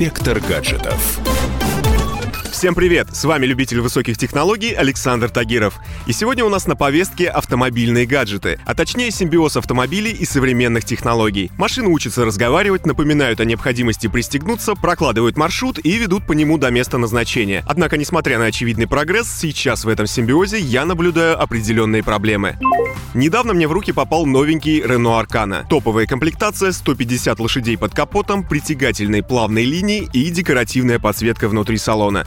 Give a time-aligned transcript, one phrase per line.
[0.00, 1.39] Инспектор гаджетов.
[2.60, 3.16] Всем привет!
[3.16, 5.80] С вами любитель высоких технологий Александр Тагиров.
[6.06, 11.50] И сегодня у нас на повестке автомобильные гаджеты, а точнее симбиоз автомобилей и современных технологий.
[11.56, 16.98] Машины учатся разговаривать, напоминают о необходимости пристегнуться, прокладывают маршрут и ведут по нему до места
[16.98, 17.64] назначения.
[17.66, 22.58] Однако, несмотря на очевидный прогресс, сейчас в этом симбиозе я наблюдаю определенные проблемы.
[23.14, 25.66] Недавно мне в руки попал новенький Renault Arcana.
[25.66, 32.26] Топовая комплектация, 150 лошадей под капотом, притягательные плавные линии и декоративная подсветка внутри салона.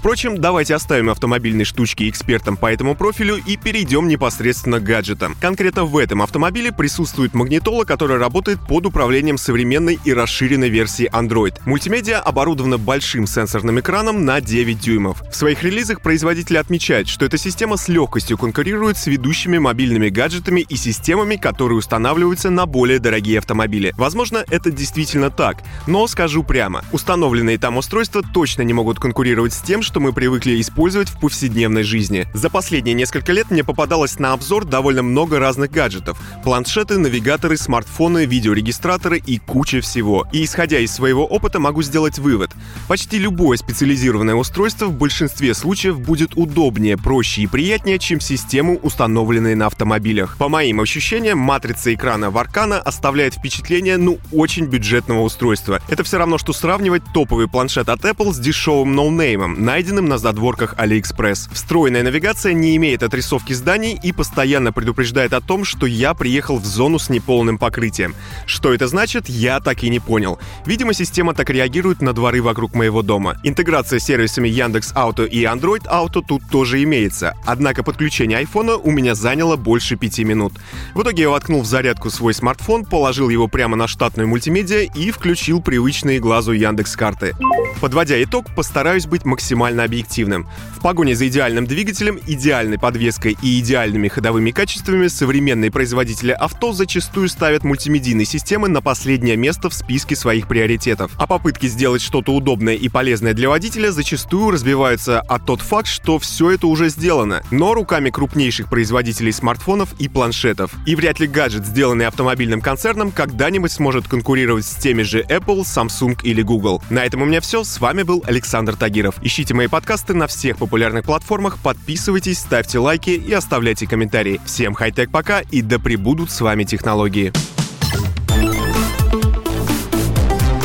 [0.00, 5.36] Впрочем, давайте оставим автомобильные штучки экспертам по этому профилю и перейдем непосредственно к гаджетам.
[5.38, 11.56] Конкретно в этом автомобиле присутствует магнитола, которая работает под управлением современной и расширенной версии Android.
[11.66, 15.22] Мультимедиа оборудована большим сенсорным экраном на 9 дюймов.
[15.30, 20.62] В своих релизах производители отмечают, что эта система с легкостью конкурирует с ведущими мобильными гаджетами
[20.62, 23.92] и системами, которые устанавливаются на более дорогие автомобили.
[23.98, 29.60] Возможно, это действительно так, но скажу прямо, установленные там устройства точно не могут конкурировать с
[29.60, 32.28] тем, что мы привыкли использовать в повседневной жизни.
[32.32, 36.16] За последние несколько лет мне попадалось на обзор довольно много разных гаджетов.
[36.44, 40.28] Планшеты, навигаторы, смартфоны, видеорегистраторы и куча всего.
[40.32, 42.52] И исходя из своего опыта могу сделать вывод.
[42.86, 49.56] Почти любое специализированное устройство в большинстве случаев будет удобнее, проще и приятнее, чем системы, установленные
[49.56, 50.36] на автомобилях.
[50.38, 55.82] По моим ощущениям, матрица экрана Варкана оставляет впечатление, ну, очень бюджетного устройства.
[55.88, 60.74] Это все равно, что сравнивать топовый планшет от Apple с дешевым ноунеймом, найденным на задворках
[60.74, 61.48] AliExpress.
[61.54, 66.66] Встроенная навигация не имеет отрисовки зданий и постоянно предупреждает о том, что я приехал в
[66.66, 68.14] зону с неполным покрытием.
[68.44, 70.38] Что это значит, я так и не понял.
[70.66, 73.38] Видимо, система так реагирует на дворы вокруг моего дома.
[73.42, 77.32] Интеграция с сервисами Яндекс Auto и Android Auto тут тоже имеется.
[77.46, 80.52] Однако подключение айфона у меня заняло больше пяти минут.
[80.92, 85.10] В итоге я воткнул в зарядку свой смартфон, положил его прямо на штатную мультимедиа и
[85.10, 87.34] включил привычные глазу Яндекс карты.
[87.80, 89.24] Подводя итог, постараюсь быть
[89.70, 90.46] максимально объективным.
[90.76, 97.28] В погоне за идеальным двигателем, идеальной подвеской и идеальными ходовыми качествами современные производители авто зачастую
[97.28, 101.12] ставят мультимедийные системы на последнее место в списке своих приоритетов.
[101.18, 106.18] А попытки сделать что-то удобное и полезное для водителя зачастую разбиваются от тот факт, что
[106.18, 110.72] все это уже сделано, но руками крупнейших производителей смартфонов и планшетов.
[110.86, 116.18] И вряд ли гаджет, сделанный автомобильным концерном, когда-нибудь сможет конкурировать с теми же Apple, Samsung
[116.22, 116.82] или Google.
[116.90, 117.64] На этом у меня все.
[117.64, 119.16] С вами был Александр Тагиров.
[119.22, 124.40] Ищите мои подкасты на всех популярных платформах, подписывайтесь, ставьте лайки и оставляйте комментарии.
[124.46, 127.30] Всем хай-тек пока и да пребудут с вами технологии.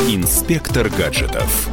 [0.08, 1.68] Инспектор гаджетов.